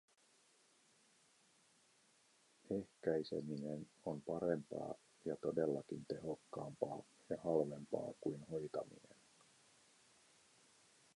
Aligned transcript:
Ehkäiseminen 2.71 3.87
on 4.05 4.21
parempaa 4.21 4.95
ja 5.25 5.35
todellakin 5.41 6.05
tehokkaampaa 6.07 7.03
ja 7.29 7.37
halvempaa 7.43 8.13
kuin 8.21 8.41
hoitaminen. 8.49 9.17